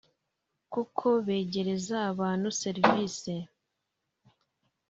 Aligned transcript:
kuko 0.73 1.07
begereza 1.25 1.95
abantu 2.11 2.47
serivise 2.61 3.33